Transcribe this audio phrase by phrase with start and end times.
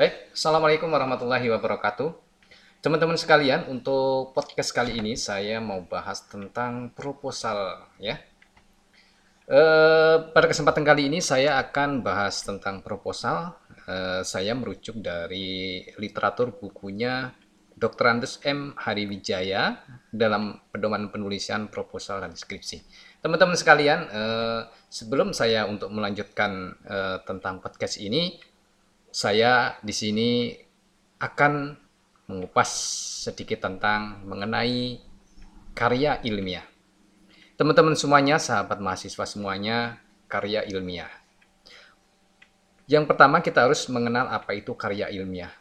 [0.00, 2.16] Baik, Assalamualaikum warahmatullahi wabarakatuh.
[2.80, 8.16] Teman-teman sekalian, untuk podcast kali ini saya mau bahas tentang proposal ya.
[9.44, 9.60] E,
[10.32, 13.60] pada kesempatan kali ini saya akan bahas tentang proposal.
[13.84, 17.36] E, saya merujuk dari literatur bukunya
[17.76, 18.08] Dr.
[18.08, 18.72] Andes M.
[18.80, 22.80] Hariwijaya dalam pedoman penulisan proposal dan skripsi.
[23.20, 24.22] Teman-teman sekalian, e,
[24.88, 28.48] sebelum saya untuk melanjutkan e, tentang podcast ini,
[29.10, 30.54] saya di sini
[31.20, 31.74] akan
[32.30, 32.70] mengupas
[33.26, 35.02] sedikit tentang mengenai
[35.74, 36.64] karya ilmiah.
[37.58, 40.00] Teman-teman semuanya, sahabat mahasiswa semuanya,
[40.30, 41.10] karya ilmiah.
[42.88, 45.52] Yang pertama kita harus mengenal apa itu karya ilmiah.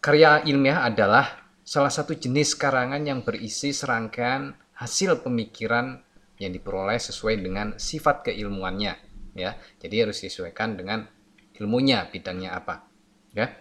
[0.00, 5.98] Karya ilmiah adalah salah satu jenis karangan yang berisi serangkaian hasil pemikiran
[6.38, 8.94] yang diperoleh sesuai dengan sifat keilmuannya
[9.34, 9.58] ya.
[9.82, 11.04] Jadi harus disesuaikan dengan
[11.58, 12.84] ilmunya, bidangnya apa.
[13.32, 13.52] Ya.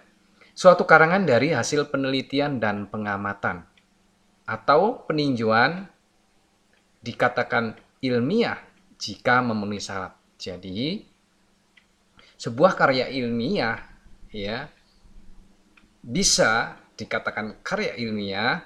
[0.55, 3.67] Suatu karangan dari hasil penelitian dan pengamatan
[4.47, 5.89] atau peninjauan
[7.03, 8.61] dikatakan ilmiah
[8.95, 10.15] jika memenuhi syarat.
[10.39, 11.03] Jadi
[12.39, 13.79] sebuah karya ilmiah
[14.31, 14.67] ya
[15.99, 18.63] bisa dikatakan karya ilmiah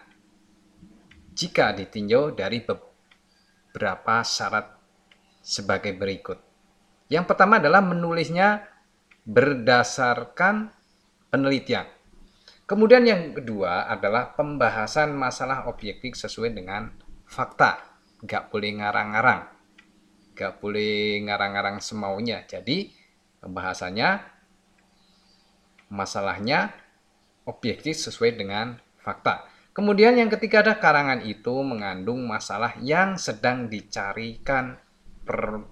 [1.33, 4.75] jika ditinjau dari beberapa syarat
[5.39, 6.37] sebagai berikut.
[7.09, 8.61] Yang pertama adalah menulisnya
[9.25, 10.71] berdasarkan
[11.31, 11.87] penelitian.
[12.69, 16.93] Kemudian yang kedua adalah pembahasan masalah objektif sesuai dengan
[17.25, 17.81] fakta.
[18.21, 19.41] Gak boleh ngarang-ngarang.
[20.37, 22.45] Gak boleh ngarang-ngarang semaunya.
[22.45, 22.93] Jadi
[23.41, 24.09] pembahasannya
[25.89, 26.69] masalahnya
[27.49, 29.49] objektif sesuai dengan fakta.
[29.73, 34.77] Kemudian yang ketiga ada karangan itu mengandung masalah yang sedang dicarikan
[35.25, 35.65] per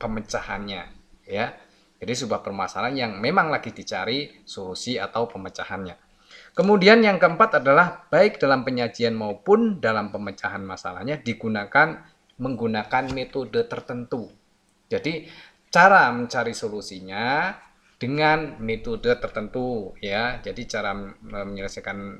[0.00, 0.88] pemecahannya
[1.28, 1.52] ya
[2.00, 6.00] jadi sebuah permasalahan yang memang lagi dicari solusi atau pemecahannya.
[6.56, 12.00] Kemudian yang keempat adalah baik dalam penyajian maupun dalam pemecahan masalahnya digunakan
[12.40, 14.32] menggunakan metode tertentu.
[14.88, 15.28] Jadi
[15.68, 17.52] cara mencari solusinya
[18.00, 20.40] dengan metode tertentu ya.
[20.40, 22.16] Jadi cara menyelesaikan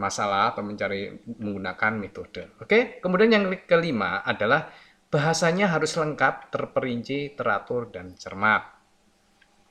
[0.00, 2.56] masalah atau mencari menggunakan metode.
[2.58, 4.72] Oke, kemudian yang kelima adalah
[5.12, 8.71] bahasanya harus lengkap, terperinci, teratur dan cermat.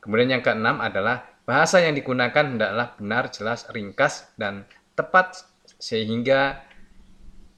[0.01, 4.65] Kemudian yang keenam adalah bahasa yang digunakan hendaklah benar, jelas, ringkas, dan
[4.97, 5.45] tepat
[5.77, 6.65] sehingga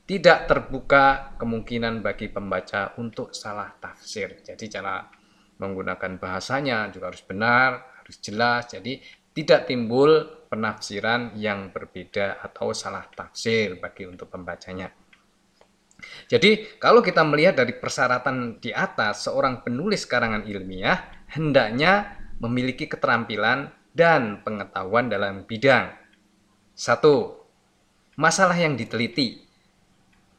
[0.04, 4.44] tidak terbuka kemungkinan bagi pembaca untuk salah tafsir.
[4.44, 5.08] Jadi cara
[5.64, 8.68] menggunakan bahasanya juga harus benar, harus jelas.
[8.68, 9.00] Jadi
[9.31, 14.92] tidak timbul penafsiran yang berbeda atau salah tafsir bagi untuk pembacanya.
[16.28, 23.72] Jadi kalau kita melihat dari persyaratan di atas seorang penulis karangan ilmiah hendaknya memiliki keterampilan
[23.96, 25.96] dan pengetahuan dalam bidang.
[26.76, 27.40] Satu,
[28.20, 29.40] masalah yang diteliti.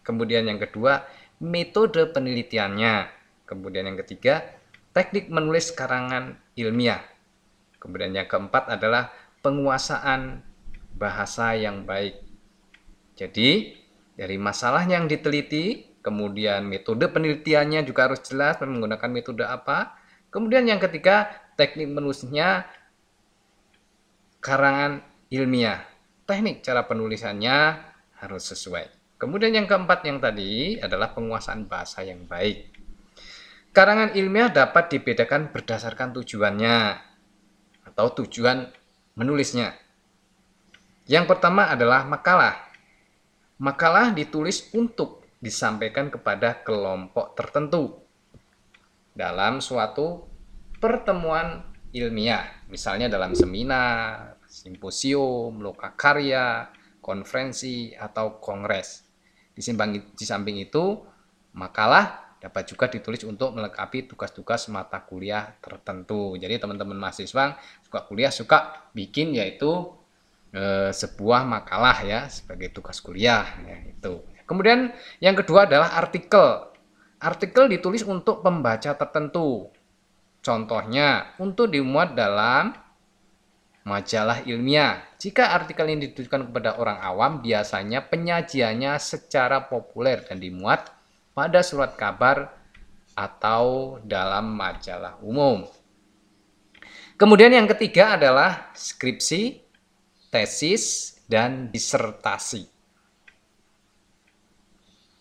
[0.04, 1.08] Kemudian yang kedua,
[1.40, 3.08] metode penelitiannya.
[3.48, 4.44] Kemudian yang ketiga,
[4.92, 7.00] teknik menulis karangan ilmiah.
[7.80, 10.44] Kemudian yang keempat adalah penguasaan
[10.96, 12.20] bahasa yang baik.
[13.14, 13.76] Jadi,
[14.18, 19.94] dari masalah yang diteliti, kemudian metode penelitiannya juga harus jelas menggunakan metode apa.
[20.34, 22.66] Kemudian yang ketiga, teknik menulisnya
[24.44, 25.00] karangan
[25.32, 25.82] ilmiah.
[26.24, 27.56] Teknik cara penulisannya
[28.20, 29.16] harus sesuai.
[29.20, 32.72] Kemudian yang keempat yang tadi adalah penguasaan bahasa yang baik.
[33.74, 37.00] Karangan ilmiah dapat dibedakan berdasarkan tujuannya
[37.90, 38.70] atau tujuan
[39.18, 39.74] menulisnya.
[41.10, 42.70] Yang pertama adalah makalah.
[43.58, 48.00] Makalah ditulis untuk disampaikan kepada kelompok tertentu
[49.14, 50.33] dalam suatu
[50.84, 51.64] pertemuan
[51.96, 56.68] ilmiah, misalnya dalam seminar, simposium, lokakarya,
[57.00, 59.08] konferensi, atau kongres.
[59.56, 59.64] Di
[60.28, 61.00] samping itu,
[61.56, 66.36] makalah dapat juga ditulis untuk melengkapi tugas-tugas mata kuliah tertentu.
[66.36, 69.88] Jadi teman-teman mahasiswa suka kuliah suka bikin yaitu
[70.52, 74.20] e, sebuah makalah ya sebagai tugas kuliah ya, itu.
[74.44, 74.92] Kemudian
[75.24, 76.68] yang kedua adalah artikel.
[77.16, 79.72] Artikel ditulis untuk pembaca tertentu
[80.44, 82.76] Contohnya, untuk dimuat dalam
[83.88, 85.00] majalah ilmiah.
[85.16, 90.92] Jika artikel ini ditujukan kepada orang awam, biasanya penyajiannya secara populer dan dimuat
[91.32, 92.52] pada surat kabar
[93.16, 95.64] atau dalam majalah umum.
[97.14, 99.64] Kemudian yang ketiga adalah skripsi,
[100.28, 102.68] tesis, dan disertasi.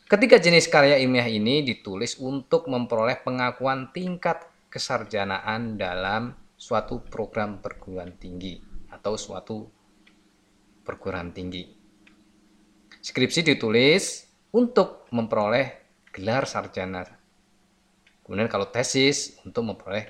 [0.09, 8.17] Ketiga jenis karya ilmiah ini ditulis untuk memperoleh pengakuan tingkat kesarjanaan dalam suatu program perguruan
[8.17, 8.57] tinggi
[8.89, 9.69] atau suatu
[10.81, 11.61] perguruan tinggi.
[12.97, 14.25] Skripsi ditulis
[14.57, 17.05] untuk memperoleh gelar sarjana.
[18.25, 20.09] Kemudian kalau tesis untuk memperoleh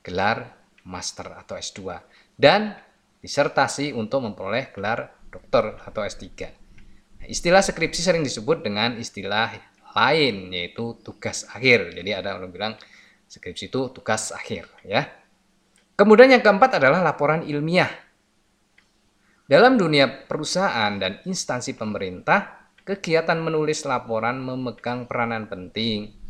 [0.00, 0.56] gelar
[0.88, 2.00] master atau S2
[2.40, 2.80] dan
[3.20, 6.24] disertasi untuk memperoleh gelar dokter atau S3.
[7.20, 9.52] Nah, istilah skripsi sering disebut dengan istilah
[9.96, 11.92] lain yaitu tugas akhir.
[11.96, 12.74] Jadi ada orang bilang
[13.28, 15.08] skripsi itu tugas akhir ya.
[15.94, 17.90] Kemudian yang keempat adalah laporan ilmiah.
[19.44, 26.24] Dalam dunia perusahaan dan instansi pemerintah, kegiatan menulis laporan memegang peranan penting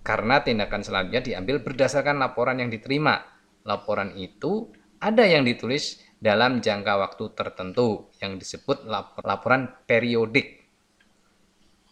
[0.00, 3.20] karena tindakan selanjutnya diambil berdasarkan laporan yang diterima.
[3.68, 8.88] Laporan itu ada yang ditulis dalam jangka waktu tertentu yang disebut
[9.24, 10.64] laporan periodik.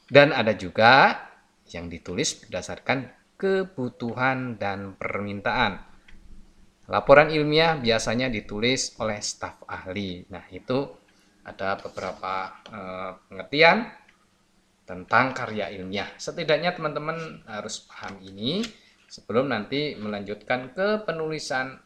[0.08, 1.20] Dan ada juga
[1.68, 5.78] yang ditulis berdasarkan kebutuhan dan permintaan.
[6.90, 10.26] Laporan ilmiah biasanya ditulis oleh staf ahli.
[10.26, 10.88] Nah, itu
[11.46, 13.88] ada beberapa eh, pengertian
[14.82, 16.10] tentang karya ilmiah.
[16.18, 18.64] Setidaknya teman-teman harus paham ini
[19.06, 21.78] sebelum nanti melanjutkan ke penulisan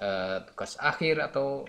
[0.00, 1.66] eh, tugas akhir atau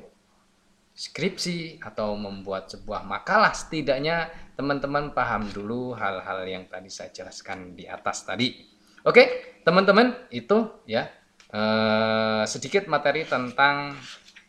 [0.97, 3.53] skripsi atau membuat sebuah makalah.
[3.53, 8.76] Setidaknya teman-teman paham dulu hal-hal yang tadi saya jelaskan di atas tadi.
[9.07, 11.07] Oke, teman-teman, itu ya
[11.55, 13.95] eh, sedikit materi tentang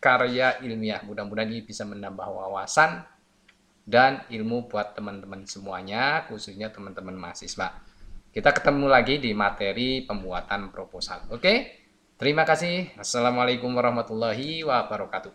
[0.03, 0.99] karya ilmiah.
[1.07, 3.07] Mudah-mudahan ini bisa menambah wawasan
[3.87, 7.71] dan ilmu buat teman-teman semuanya, khususnya teman-teman mahasiswa.
[8.35, 11.31] Kita ketemu lagi di materi pembuatan proposal.
[11.31, 11.87] Oke?
[12.19, 12.99] Terima kasih.
[12.99, 15.31] Assalamualaikum warahmatullahi wabarakatuh.